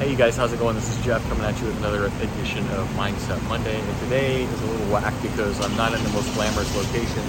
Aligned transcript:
Hey 0.00 0.12
you 0.12 0.16
guys, 0.16 0.34
how's 0.34 0.50
it 0.50 0.58
going? 0.58 0.76
This 0.76 0.96
is 0.96 1.04
Jeff 1.04 1.22
coming 1.28 1.44
at 1.44 1.60
you 1.60 1.66
with 1.66 1.76
another 1.76 2.06
edition 2.06 2.66
of 2.70 2.88
Mindset 2.96 3.36
Monday. 3.50 3.78
And 3.78 4.00
today 4.00 4.44
is 4.44 4.62
a 4.62 4.66
little 4.68 4.86
whack 4.86 5.12
because 5.20 5.60
I'm 5.60 5.76
not 5.76 5.92
in 5.92 6.02
the 6.02 6.08
most 6.08 6.32
glamorous 6.32 6.74
location. 6.74 7.22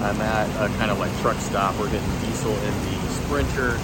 I'm 0.00 0.18
at 0.22 0.48
a 0.56 0.72
kind 0.78 0.90
of 0.90 0.98
like 0.98 1.14
truck 1.20 1.36
stop. 1.36 1.78
We're 1.78 1.90
getting 1.90 2.08
diesel 2.20 2.52
in 2.52 2.72
the 2.80 3.08
Sprinter 3.10 3.76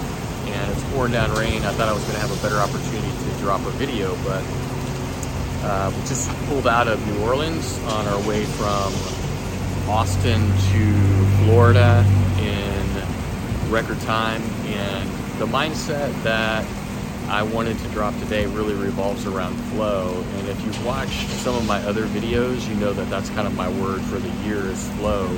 and 0.49 0.73
it's 0.73 0.83
pouring 0.95 1.13
down 1.13 1.31
rain. 1.37 1.61
I 1.65 1.73
thought 1.73 1.91
I 1.91 1.93
was 1.93 2.03
going 2.05 2.15
to 2.15 2.21
have 2.21 2.33
a 2.33 2.41
better 2.41 2.57
opportunity 2.57 3.13
to 3.13 3.39
drop 3.41 3.61
a 3.67 3.71
video, 3.73 4.17
but 4.25 4.43
uh, 5.69 5.93
we 5.95 6.01
just 6.09 6.31
pulled 6.47 6.67
out 6.67 6.89
of 6.89 6.97
New 7.09 7.23
Orleans 7.23 7.79
on 7.93 8.07
our 8.07 8.27
way 8.27 8.47
from 8.47 8.89
Austin 9.87 10.41
to 10.73 11.45
Florida 11.45 12.07
in 12.41 13.71
record 13.71 14.01
time. 14.01 14.41
And 14.65 15.11
the 15.39 15.47
mindset 15.47 16.11
that 16.23 16.65
I 17.31 17.45
wanted 17.45 17.79
to 17.79 17.89
drop 17.91 18.19
today 18.19 18.47
really 18.47 18.75
revolves 18.75 19.25
around 19.25 19.55
flow. 19.71 20.25
And 20.35 20.49
if 20.49 20.61
you've 20.65 20.85
watched 20.85 21.29
some 21.29 21.55
of 21.55 21.65
my 21.65 21.81
other 21.85 22.07
videos, 22.07 22.69
you 22.69 22.75
know 22.75 22.93
that 22.93 23.09
that's 23.09 23.31
kind 23.31 23.47
of 23.47 23.55
my 23.55 23.69
word 23.69 24.01
for 24.03 24.19
the 24.19 24.29
year 24.45 24.67
is 24.67 24.89
flow. 24.95 25.29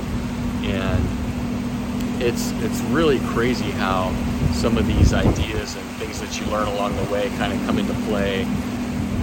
And 0.63 2.21
it's 2.21 2.51
it's 2.63 2.81
really 2.85 3.19
crazy 3.19 3.69
how 3.69 4.11
some 4.53 4.75
of 4.75 4.87
these 4.87 5.13
ideas 5.13 5.75
and 5.75 5.85
things 5.97 6.19
that 6.19 6.39
you 6.39 6.47
learn 6.47 6.67
along 6.67 6.95
the 6.95 7.11
way 7.11 7.29
kind 7.37 7.53
of 7.53 7.63
come 7.67 7.77
into 7.77 7.93
play. 8.09 8.41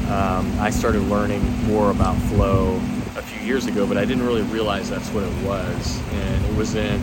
Um, 0.09 0.57
I 0.61 0.71
started 0.71 1.03
learning 1.03 1.43
more 1.65 1.91
about 1.91 2.17
flow 2.29 2.77
a 3.17 3.23
few 3.23 3.45
years 3.45 3.67
ago, 3.67 3.85
but 3.85 3.99
I 3.99 4.05
didn't 4.05 4.25
really 4.25 4.43
realize 4.43 4.89
that's 4.89 5.09
what 5.09 5.25
it 5.25 5.45
was. 5.45 6.01
And 6.13 6.47
it 6.47 6.57
was 6.57 6.77
in 6.77 7.01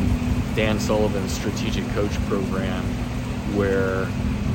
Dan 0.55 0.79
Sullivan's 0.79 1.33
strategic 1.33 1.85
coach 1.89 2.13
program 2.27 2.85
where 3.53 4.07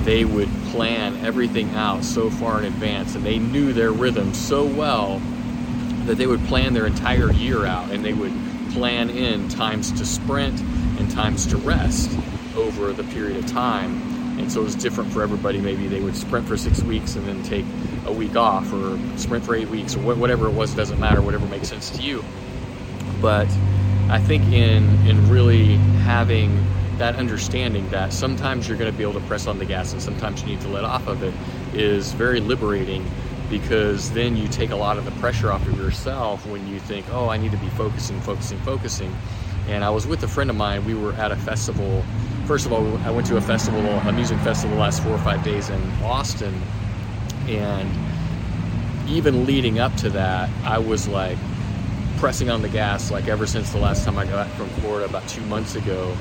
they 0.04 0.24
would 0.24 0.48
plan 0.70 1.24
everything 1.24 1.70
out 1.74 2.04
so 2.04 2.30
far 2.30 2.58
in 2.58 2.64
advance 2.64 3.14
and 3.14 3.24
they 3.24 3.38
knew 3.38 3.72
their 3.72 3.92
rhythm 3.92 4.34
so 4.34 4.64
well 4.64 5.20
that 6.06 6.16
they 6.16 6.26
would 6.26 6.44
plan 6.46 6.74
their 6.74 6.86
entire 6.86 7.32
year 7.32 7.64
out 7.64 7.90
and 7.90 8.04
they 8.04 8.12
would 8.12 8.32
plan 8.72 9.10
in 9.10 9.48
times 9.48 9.92
to 9.92 10.04
sprint 10.04 10.60
and 10.98 11.10
times 11.10 11.46
to 11.46 11.56
rest 11.58 12.10
over 12.56 12.92
the 12.92 13.04
period 13.04 13.36
of 13.36 13.46
time. 13.46 14.38
And 14.38 14.50
so 14.50 14.60
it 14.60 14.64
was 14.64 14.74
different 14.74 15.12
for 15.12 15.22
everybody. 15.22 15.60
Maybe 15.60 15.86
they 15.88 16.00
would 16.00 16.16
sprint 16.16 16.48
for 16.48 16.56
six 16.56 16.82
weeks 16.82 17.16
and 17.16 17.26
then 17.26 17.42
take 17.44 17.64
a 18.06 18.12
week 18.12 18.34
off, 18.34 18.72
or 18.72 18.98
sprint 19.16 19.44
for 19.44 19.54
eight 19.54 19.68
weeks, 19.68 19.94
or 19.94 20.00
whatever 20.00 20.48
it 20.48 20.52
was. 20.52 20.72
It 20.72 20.76
doesn't 20.76 20.98
matter. 20.98 21.22
Whatever 21.22 21.46
makes 21.46 21.68
sense 21.68 21.90
to 21.90 22.02
you. 22.02 22.24
But 23.20 23.46
I 24.08 24.18
think 24.18 24.44
in 24.52 24.84
in 25.06 25.30
really 25.30 25.74
having 26.04 26.66
that 27.02 27.16
understanding 27.16 27.88
that 27.90 28.12
sometimes 28.12 28.68
you're 28.68 28.78
going 28.78 28.90
to 28.90 28.96
be 28.96 29.02
able 29.02 29.12
to 29.12 29.26
press 29.26 29.48
on 29.48 29.58
the 29.58 29.64
gas 29.64 29.92
and 29.92 30.00
sometimes 30.00 30.40
you 30.40 30.46
need 30.46 30.60
to 30.60 30.68
let 30.68 30.84
off 30.84 31.08
of 31.08 31.24
it 31.24 31.34
is 31.76 32.12
very 32.12 32.38
liberating 32.38 33.04
because 33.50 34.12
then 34.12 34.36
you 34.36 34.46
take 34.46 34.70
a 34.70 34.76
lot 34.76 34.96
of 34.96 35.04
the 35.04 35.10
pressure 35.20 35.50
off 35.50 35.66
of 35.66 35.76
yourself 35.76 36.46
when 36.46 36.64
you 36.68 36.78
think, 36.78 37.04
oh, 37.10 37.28
I 37.28 37.38
need 37.38 37.50
to 37.50 37.56
be 37.56 37.66
focusing, 37.70 38.20
focusing, 38.20 38.56
focusing. 38.58 39.12
And 39.68 39.82
I 39.82 39.90
was 39.90 40.06
with 40.06 40.22
a 40.22 40.28
friend 40.28 40.48
of 40.48 40.54
mine. 40.54 40.84
We 40.84 40.94
were 40.94 41.12
at 41.14 41.32
a 41.32 41.36
festival. 41.36 42.04
First 42.46 42.66
of 42.66 42.72
all, 42.72 42.96
I 42.98 43.10
went 43.10 43.26
to 43.26 43.36
a 43.36 43.40
festival, 43.40 43.80
a 43.80 44.12
music 44.12 44.38
festival, 44.38 44.78
last 44.78 45.02
four 45.02 45.10
or 45.10 45.18
five 45.18 45.42
days 45.42 45.70
in 45.70 45.82
Austin. 46.04 46.54
And 47.48 47.90
even 49.10 49.44
leading 49.44 49.80
up 49.80 49.92
to 49.96 50.10
that, 50.10 50.48
I 50.62 50.78
was 50.78 51.08
like 51.08 51.36
pressing 52.18 52.48
on 52.48 52.62
the 52.62 52.68
gas, 52.68 53.10
like 53.10 53.26
ever 53.26 53.44
since 53.44 53.72
the 53.72 53.78
last 53.78 54.04
time 54.04 54.18
I 54.18 54.24
got 54.24 54.48
from 54.50 54.68
Florida 54.68 55.06
about 55.06 55.26
two 55.28 55.44
months 55.46 55.74
ago. 55.74 56.16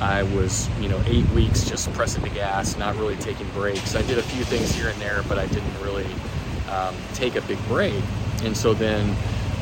I 0.00 0.22
was, 0.22 0.68
you 0.80 0.88
know, 0.88 1.02
eight 1.06 1.28
weeks 1.30 1.64
just 1.64 1.92
pressing 1.94 2.22
the 2.22 2.30
gas, 2.30 2.76
not 2.76 2.96
really 2.96 3.16
taking 3.16 3.48
breaks. 3.50 3.96
I 3.96 4.02
did 4.02 4.18
a 4.18 4.22
few 4.22 4.44
things 4.44 4.72
here 4.72 4.88
and 4.88 5.00
there, 5.00 5.22
but 5.28 5.38
I 5.38 5.46
didn't 5.46 5.82
really 5.82 6.06
um, 6.70 6.94
take 7.14 7.34
a 7.34 7.40
big 7.42 7.58
break. 7.66 8.02
And 8.44 8.56
so 8.56 8.74
then 8.74 9.08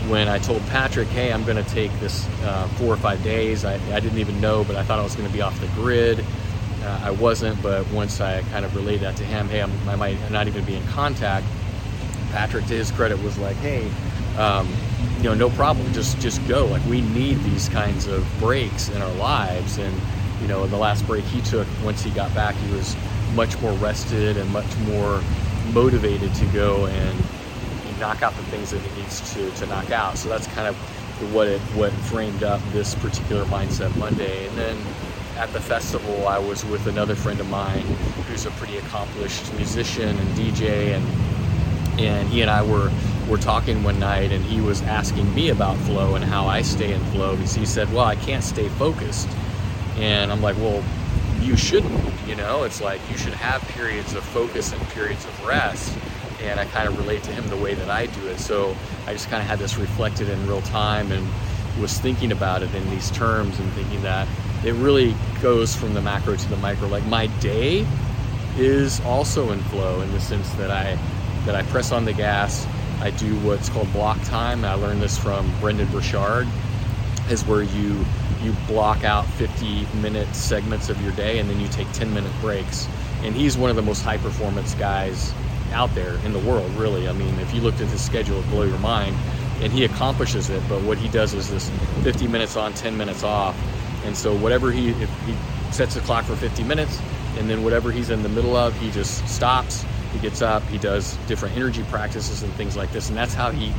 when 0.08 0.28
I 0.28 0.38
told 0.38 0.64
Patrick, 0.66 1.08
hey, 1.08 1.32
I'm 1.32 1.44
going 1.44 1.62
to 1.62 1.70
take 1.70 1.90
this 2.00 2.26
uh, 2.42 2.68
four 2.76 2.92
or 2.92 2.96
five 2.96 3.22
days, 3.24 3.64
I, 3.64 3.74
I, 3.94 4.00
didn't 4.00 4.18
even 4.18 4.40
know, 4.40 4.62
but 4.64 4.76
I 4.76 4.82
thought 4.82 4.98
I 4.98 5.02
was 5.02 5.16
going 5.16 5.26
to 5.26 5.32
be 5.32 5.40
off 5.40 5.58
the 5.60 5.68
grid. 5.68 6.24
Uh, 6.82 7.00
I 7.04 7.10
wasn't, 7.10 7.60
but 7.62 7.90
once 7.90 8.20
I 8.20 8.42
kind 8.42 8.64
of 8.64 8.76
relayed 8.76 9.00
that 9.00 9.16
to 9.16 9.24
him, 9.24 9.48
hey, 9.48 9.62
I'm, 9.62 9.72
i 9.88 9.96
might 9.96 10.30
not 10.30 10.46
even 10.46 10.64
be 10.64 10.76
in 10.76 10.86
contact. 10.88 11.46
Patrick, 12.30 12.66
to 12.66 12.74
his 12.74 12.90
credit, 12.92 13.20
was 13.22 13.38
like, 13.38 13.56
hey, 13.56 13.90
um, 14.36 14.68
you 15.16 15.24
know, 15.24 15.34
no 15.34 15.50
problem, 15.50 15.90
just 15.92 16.20
just 16.20 16.46
go. 16.46 16.66
Like 16.66 16.84
we 16.84 17.00
need 17.00 17.38
these 17.38 17.68
kinds 17.70 18.06
of 18.06 18.26
breaks 18.38 18.90
in 18.90 19.00
our 19.00 19.12
lives, 19.14 19.78
and 19.78 19.94
you 20.40 20.48
know, 20.48 20.66
the 20.66 20.76
last 20.76 21.06
break 21.06 21.24
he 21.24 21.40
took, 21.42 21.66
once 21.84 22.02
he 22.02 22.10
got 22.10 22.34
back, 22.34 22.54
he 22.54 22.74
was 22.74 22.96
much 23.34 23.60
more 23.60 23.72
rested 23.74 24.36
and 24.36 24.50
much 24.52 24.76
more 24.78 25.22
motivated 25.72 26.34
to 26.34 26.46
go 26.46 26.86
and 26.86 27.24
knock 28.00 28.22
out 28.22 28.34
the 28.36 28.42
things 28.44 28.70
that 28.70 28.80
he 28.80 29.00
needs 29.00 29.34
to, 29.34 29.50
to 29.52 29.66
knock 29.66 29.90
out. 29.90 30.18
So 30.18 30.28
that's 30.28 30.46
kind 30.48 30.68
of 30.68 30.76
what 31.32 31.48
it 31.48 31.60
what 31.74 31.92
framed 31.92 32.42
up 32.42 32.60
this 32.72 32.94
particular 32.94 33.44
mindset 33.46 33.94
Monday. 33.96 34.46
And 34.46 34.56
then 34.58 34.76
at 35.38 35.52
the 35.52 35.60
festival, 35.60 36.28
I 36.28 36.38
was 36.38 36.64
with 36.64 36.86
another 36.86 37.14
friend 37.14 37.40
of 37.40 37.48
mine 37.48 37.84
who's 38.28 38.46
a 38.46 38.50
pretty 38.52 38.76
accomplished 38.78 39.52
musician 39.54 40.18
and 40.18 40.28
DJ, 40.36 40.94
and 40.94 42.00
and 42.00 42.28
he 42.28 42.42
and 42.42 42.50
I 42.50 42.62
were 42.62 42.90
were 43.28 43.38
talking 43.38 43.82
one 43.82 43.98
night, 43.98 44.30
and 44.32 44.44
he 44.44 44.60
was 44.60 44.82
asking 44.82 45.34
me 45.34 45.48
about 45.48 45.76
flow 45.78 46.14
and 46.14 46.24
how 46.24 46.46
I 46.46 46.62
stay 46.62 46.92
in 46.92 47.04
flow 47.06 47.36
because 47.36 47.54
he 47.54 47.66
said, 47.66 47.92
"Well, 47.92 48.04
I 48.04 48.16
can't 48.16 48.44
stay 48.44 48.68
focused," 48.68 49.28
and 49.96 50.30
I'm 50.32 50.42
like, 50.42 50.56
"Well." 50.56 50.82
You 51.42 51.54
shouldn't, 51.56 51.92
you 52.26 52.34
know. 52.34 52.64
It's 52.64 52.80
like 52.80 53.00
you 53.08 53.16
should 53.16 53.34
have 53.34 53.62
periods 53.68 54.14
of 54.14 54.24
focus 54.24 54.72
and 54.72 54.82
periods 54.88 55.24
of 55.26 55.46
rest 55.46 55.96
and 56.42 56.60
I 56.60 56.64
kind 56.66 56.88
of 56.88 56.98
relate 56.98 57.22
to 57.24 57.32
him 57.32 57.48
the 57.48 57.56
way 57.56 57.74
that 57.74 57.90
I 57.90 58.06
do 58.06 58.26
it. 58.28 58.38
So 58.38 58.76
I 59.06 59.12
just 59.12 59.28
kind 59.28 59.42
of 59.42 59.48
had 59.48 59.58
this 59.58 59.76
reflected 59.76 60.28
in 60.28 60.46
real 60.46 60.62
time 60.62 61.12
and 61.12 61.26
was 61.80 61.98
thinking 61.98 62.32
about 62.32 62.62
it 62.62 62.74
in 62.74 62.88
these 62.90 63.10
terms 63.10 63.58
and 63.58 63.70
thinking 63.72 64.02
that 64.02 64.26
it 64.64 64.72
really 64.74 65.14
goes 65.42 65.74
from 65.74 65.94
the 65.94 66.00
macro 66.00 66.36
to 66.36 66.48
the 66.48 66.56
micro. 66.56 66.88
Like 66.88 67.04
my 67.06 67.26
day 67.40 67.86
is 68.56 69.00
also 69.00 69.52
in 69.52 69.60
flow 69.64 70.00
in 70.00 70.10
the 70.12 70.20
sense 70.20 70.50
that 70.52 70.70
I 70.70 70.98
that 71.44 71.54
I 71.54 71.62
press 71.64 71.92
on 71.92 72.04
the 72.04 72.12
gas. 72.12 72.66
I 73.00 73.10
do 73.10 73.34
what's 73.40 73.68
called 73.68 73.92
block 73.92 74.20
time. 74.22 74.64
I 74.64 74.74
learned 74.74 75.02
this 75.02 75.18
from 75.18 75.52
Brendon 75.60 75.86
Burchard, 75.88 76.48
is 77.30 77.44
where 77.44 77.62
you 77.62 78.04
you 78.42 78.52
block 78.68 79.04
out 79.04 79.26
50 79.26 79.86
minute 80.00 80.32
segments 80.34 80.88
of 80.88 81.00
your 81.02 81.12
day 81.12 81.38
and 81.38 81.48
then 81.48 81.58
you 81.60 81.68
take 81.68 81.90
10 81.92 82.12
minute 82.12 82.32
breaks. 82.40 82.86
And 83.22 83.34
he's 83.34 83.56
one 83.56 83.70
of 83.70 83.76
the 83.76 83.82
most 83.82 84.02
high 84.02 84.18
performance 84.18 84.74
guys 84.74 85.32
out 85.72 85.92
there 85.94 86.14
in 86.24 86.32
the 86.32 86.38
world, 86.40 86.70
really. 86.72 87.08
I 87.08 87.12
mean, 87.12 87.38
if 87.40 87.52
you 87.54 87.60
looked 87.60 87.80
at 87.80 87.88
his 87.88 88.04
schedule, 88.04 88.38
it'd 88.38 88.50
blow 88.50 88.62
your 88.62 88.78
mind. 88.78 89.16
And 89.60 89.72
he 89.72 89.84
accomplishes 89.84 90.50
it, 90.50 90.62
but 90.68 90.82
what 90.82 90.98
he 90.98 91.08
does 91.08 91.32
is 91.32 91.50
this 91.50 91.70
50 92.02 92.28
minutes 92.28 92.56
on, 92.56 92.74
10 92.74 92.96
minutes 92.96 93.24
off. 93.24 93.56
And 94.04 94.16
so 94.16 94.36
whatever 94.36 94.70
he, 94.70 94.90
if 94.90 95.10
he 95.24 95.34
sets 95.72 95.94
the 95.94 96.00
clock 96.00 96.24
for 96.24 96.36
50 96.36 96.62
minutes, 96.62 97.00
and 97.38 97.48
then 97.48 97.64
whatever 97.64 97.90
he's 97.90 98.10
in 98.10 98.22
the 98.22 98.28
middle 98.28 98.54
of, 98.54 98.78
he 98.78 98.90
just 98.90 99.26
stops, 99.26 99.84
he 100.12 100.18
gets 100.18 100.42
up, 100.42 100.62
he 100.64 100.78
does 100.78 101.16
different 101.26 101.56
energy 101.56 101.82
practices 101.84 102.42
and 102.42 102.52
things 102.54 102.76
like 102.76 102.92
this. 102.92 103.08
And 103.08 103.16
that's 103.16 103.34
how 103.34 103.50
he 103.50 103.72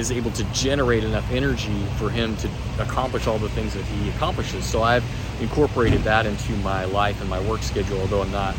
is 0.00 0.10
able 0.10 0.30
to 0.32 0.44
generate 0.52 1.04
enough 1.04 1.30
energy 1.30 1.84
for 1.96 2.10
him 2.10 2.34
to 2.38 2.48
accomplish 2.78 3.26
all 3.26 3.38
the 3.38 3.50
things 3.50 3.74
that 3.74 3.84
he 3.84 4.08
accomplishes. 4.10 4.64
So 4.64 4.82
I've 4.82 5.04
incorporated 5.40 6.02
that 6.04 6.26
into 6.26 6.52
my 6.56 6.86
life 6.86 7.20
and 7.20 7.28
my 7.28 7.40
work 7.48 7.62
schedule, 7.62 8.00
although 8.00 8.22
I'm 8.22 8.32
not 8.32 8.56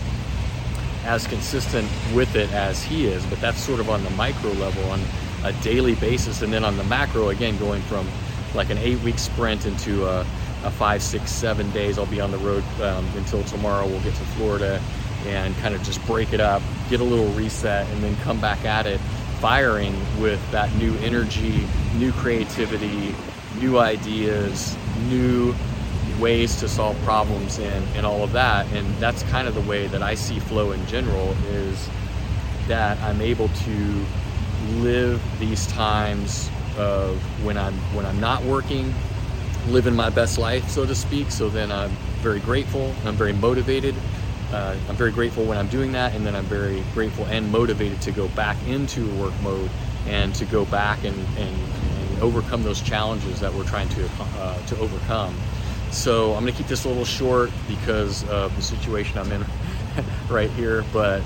as 1.04 1.26
consistent 1.26 1.90
with 2.14 2.36
it 2.36 2.52
as 2.54 2.84
he 2.84 3.08
is, 3.08 3.26
but 3.26 3.42
that's 3.42 3.60
sort 3.60 3.80
of 3.80 3.90
on 3.90 4.04
the 4.04 4.12
micro 4.12 4.52
level 4.52 4.84
on 4.92 5.02
a 5.44 5.52
daily 5.64 5.96
basis. 5.96 6.44
And 6.44 6.54
then 6.54 6.64
on 6.64 6.78
the 6.78 6.84
macro, 6.84 7.30
again, 7.30 7.58
going 7.58 7.82
from 7.82 8.08
like 8.54 8.70
an 8.70 8.78
eight 8.78 9.00
week 9.00 9.18
sprint 9.18 9.66
into 9.66 10.06
a, 10.06 10.22
a 10.64 10.70
five, 10.70 11.02
six, 11.02 11.32
seven 11.32 11.72
days. 11.72 11.98
I'll 11.98 12.06
be 12.06 12.22
on 12.22 12.30
the 12.30 12.38
road 12.38 12.64
um, 12.82 13.06
until 13.18 13.44
tomorrow. 13.46 13.88
We'll 13.88 14.02
get 14.02 14.14
to 14.14 14.24
Florida 14.38 14.80
and 15.26 15.56
kind 15.58 15.74
of 15.74 15.82
just 15.82 16.06
break 16.06 16.34
it 16.34 16.40
up, 16.40 16.62
get 16.90 17.00
a 17.00 17.04
little 17.04 17.32
reset, 17.34 17.88
and 17.90 18.04
then 18.04 18.16
come 18.18 18.40
back 18.40 18.64
at 18.66 18.86
it 18.86 19.00
firing 19.42 19.96
with 20.22 20.40
that 20.52 20.74
new 20.76 20.96
energy, 21.00 21.66
new 21.96 22.12
creativity, 22.14 23.16
new 23.60 23.80
ideas, 23.80 24.78
new 25.10 25.54
ways 26.20 26.60
to 26.60 26.68
solve 26.70 26.96
problems 27.04 27.58
and, 27.58 27.86
and 27.96 28.06
all 28.06 28.24
of 28.24 28.32
that. 28.32 28.72
And 28.74 28.96
that's 28.98 29.24
kind 29.24 29.48
of 29.48 29.56
the 29.56 29.62
way 29.62 29.88
that 29.88 30.04
I 30.04 30.14
see 30.14 30.40
flow 30.40 30.72
in 30.72 30.86
general 30.86 31.32
is 31.48 31.90
that 32.68 33.00
I'm 33.02 33.20
able 33.20 33.50
to 33.50 34.06
live 34.76 35.22
these 35.40 35.66
times 35.68 36.50
of 36.78 37.18
when 37.44 37.58
I'm 37.58 37.74
when 37.96 38.06
I'm 38.06 38.20
not 38.20 38.44
working, 38.44 38.94
living 39.68 39.96
my 39.96 40.12
best 40.12 40.38
life, 40.38 40.70
so 40.70 40.86
to 40.86 40.94
speak. 40.94 41.32
So 41.32 41.50
then 41.50 41.72
I'm 41.72 41.90
very 42.22 42.40
grateful. 42.40 42.94
I'm 43.06 43.16
very 43.16 43.34
motivated. 43.34 43.96
Uh, 44.52 44.76
I'm 44.90 44.96
very 44.96 45.12
grateful 45.12 45.46
when 45.46 45.58
I'm 45.58 45.68
doing 45.68 45.94
that, 45.94 46.14
and 46.14 46.26
then 46.26 46.36
I'm 46.36 46.46
very 46.46 46.84
grateful 46.94 47.26
and 47.26 47.50
motivated 47.52 48.02
to 48.02 48.12
go 48.12 48.28
back 48.30 48.58
into 48.68 49.10
work 49.16 49.34
mode 49.42 49.70
and 50.08 50.36
to 50.36 50.46
go 50.46 50.66
back 50.66 51.04
and, 51.04 51.16
and, 51.38 51.56
and 51.56 52.22
overcome 52.22 52.64
those 52.64 52.82
challenges 52.82 53.40
that 53.40 53.54
we're 53.54 53.64
trying 53.64 53.88
to 53.90 54.10
uh, 54.38 54.66
to 54.68 54.78
overcome. 54.80 55.36
So 55.92 56.34
I'm 56.34 56.42
gonna 56.42 56.52
keep 56.52 56.68
this 56.68 56.86
a 56.86 56.88
little 56.90 57.06
short 57.06 57.52
because 57.68 58.28
of 58.30 58.56
the 58.56 58.62
situation 58.62 59.18
I'm 59.18 59.32
in 59.32 59.46
right 60.30 60.50
here, 60.52 60.84
but 60.92 61.22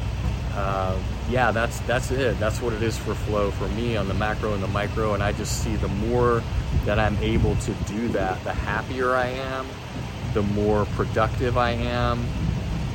uh, 0.54 0.98
yeah, 1.30 1.52
that's 1.52 1.80
that's 1.82 2.12
it. 2.12 2.40
That's 2.40 2.62
what 2.62 2.74
it 2.74 2.84
is 2.84 2.98
for 2.98 3.14
flow 3.14 3.52
for 3.52 3.68
me 3.70 3.98
on 3.98 4.08
the 4.08 4.14
macro 4.14 4.54
and 4.54 4.64
the 4.64 4.68
micro. 4.68 5.14
And 5.14 5.24
I 5.24 5.32
just 5.32 5.64
see 5.64 5.76
the 5.76 5.88
more 5.88 6.44
that 6.86 7.00
I'm 7.00 7.18
able 7.18 7.56
to 7.58 7.74
do 7.86 8.08
that, 8.10 8.44
the 8.44 8.54
happier 8.54 9.16
I 9.16 9.28
am, 9.28 9.68
the 10.34 10.44
more 10.44 10.86
productive 10.86 11.58
I 11.58 11.72
am, 11.72 12.26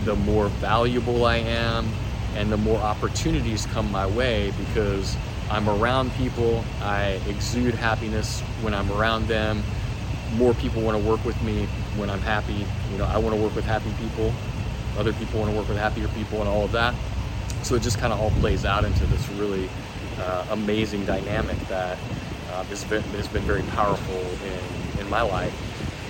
the 0.04 0.16
more 0.16 0.48
valuable 0.48 1.24
I 1.24 1.36
am, 1.36 1.88
and 2.36 2.50
the 2.50 2.56
more 2.56 2.78
opportunities 2.78 3.66
come 3.66 3.90
my 3.90 4.06
way 4.06 4.52
because 4.58 5.16
I'm 5.50 5.68
around 5.68 6.12
people. 6.14 6.64
I 6.80 7.20
exude 7.28 7.74
happiness 7.74 8.40
when 8.62 8.72
I'm 8.72 8.90
around 8.92 9.26
them. 9.26 9.62
More 10.36 10.54
people 10.54 10.80
want 10.82 11.02
to 11.02 11.08
work 11.08 11.24
with 11.24 11.40
me 11.42 11.66
when 11.96 12.08
I'm 12.08 12.20
happy. 12.20 12.64
You 12.92 12.98
know, 12.98 13.04
I 13.04 13.18
want 13.18 13.34
to 13.34 13.42
work 13.42 13.54
with 13.54 13.64
happy 13.64 13.92
people. 14.00 14.32
Other 14.96 15.12
people 15.14 15.40
want 15.40 15.52
to 15.52 15.58
work 15.58 15.68
with 15.68 15.78
happier 15.78 16.08
people, 16.08 16.40
and 16.40 16.48
all 16.48 16.64
of 16.64 16.72
that. 16.72 16.94
So 17.62 17.74
it 17.74 17.82
just 17.82 17.98
kind 17.98 18.12
of 18.12 18.20
all 18.20 18.30
plays 18.32 18.64
out 18.64 18.84
into 18.84 19.04
this 19.06 19.28
really 19.30 19.68
uh, 20.20 20.46
amazing 20.50 21.04
dynamic 21.04 21.58
that 21.68 21.98
uh, 22.52 22.64
has, 22.64 22.84
been, 22.84 23.02
has 23.02 23.28
been 23.28 23.42
very 23.42 23.62
powerful 23.62 24.16
in, 24.16 25.00
in 25.00 25.10
my 25.10 25.22
life. 25.22 25.54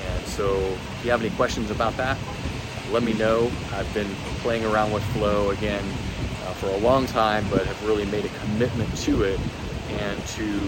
And 0.06 0.26
so 0.26 0.56
if 0.56 1.00
you 1.04 1.10
have 1.10 1.20
any 1.20 1.34
questions 1.36 1.70
about 1.70 1.96
that, 1.96 2.18
let 2.90 3.02
me 3.02 3.12
know. 3.14 3.50
I've 3.72 3.92
been 3.94 4.08
playing 4.42 4.64
around 4.64 4.92
with 4.92 5.02
flow 5.12 5.50
again 5.50 5.84
uh, 6.44 6.52
for 6.54 6.66
a 6.66 6.76
long 6.78 7.06
time, 7.06 7.46
but 7.50 7.66
have 7.66 7.86
really 7.86 8.06
made 8.06 8.24
a 8.24 8.28
commitment 8.40 8.94
to 8.98 9.22
it 9.22 9.40
and 9.98 10.26
to 10.26 10.60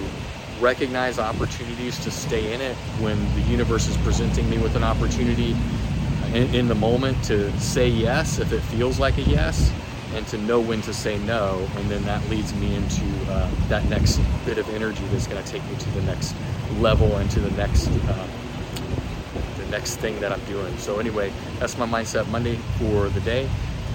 recognize 0.60 1.18
opportunities 1.18 1.98
to 2.04 2.10
stay 2.10 2.52
in 2.52 2.60
it 2.60 2.76
when 3.00 3.18
the 3.34 3.40
universe 3.42 3.88
is 3.88 3.96
presenting 3.98 4.48
me 4.48 4.58
with 4.58 4.76
an 4.76 4.84
opportunity 4.84 5.56
in, 6.32 6.54
in 6.54 6.68
the 6.68 6.74
moment 6.74 7.22
to 7.24 7.58
say 7.58 7.88
yes 7.88 8.38
if 8.38 8.52
it 8.52 8.60
feels 8.60 8.98
like 8.98 9.18
a 9.18 9.22
yes 9.22 9.72
and 10.14 10.26
to 10.28 10.38
know 10.38 10.60
when 10.60 10.80
to 10.82 10.92
say 10.92 11.18
no. 11.18 11.66
And 11.76 11.90
then 11.90 12.04
that 12.04 12.26
leads 12.28 12.54
me 12.54 12.74
into 12.74 13.04
uh, 13.32 13.50
that 13.68 13.84
next 13.86 14.20
bit 14.44 14.58
of 14.58 14.68
energy 14.70 15.04
that's 15.06 15.26
going 15.26 15.42
to 15.42 15.50
take 15.50 15.64
me 15.64 15.76
to 15.76 15.90
the 15.90 16.02
next 16.02 16.34
level 16.78 17.16
and 17.16 17.30
to 17.32 17.40
the 17.40 17.50
next. 17.52 17.88
Uh, 17.88 18.28
the 19.62 19.70
next 19.70 19.96
thing 19.96 20.18
that 20.20 20.32
I'm 20.32 20.44
doing. 20.46 20.76
So 20.78 20.98
anyway, 20.98 21.32
that's 21.58 21.78
my 21.78 21.86
mindset 21.86 22.28
Monday 22.28 22.56
for 22.78 23.08
the 23.10 23.20
day. 23.20 23.48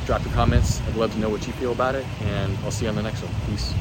Drop 0.06 0.24
your 0.24 0.34
comments. 0.34 0.82
I'd 0.88 0.96
love 0.96 1.12
to 1.14 1.20
know 1.20 1.30
what 1.30 1.46
you 1.48 1.54
feel 1.54 1.72
about 1.72 1.96
it, 1.96 2.06
and 2.22 2.58
I'll 2.64 2.72
see 2.72 2.86
you 2.86 2.90
on 2.90 2.96
the 2.96 3.04
next 3.04 3.22
one. 3.22 3.34
Peace. 3.50 3.74